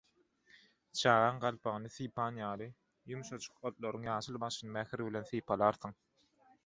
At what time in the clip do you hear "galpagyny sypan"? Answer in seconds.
1.43-2.39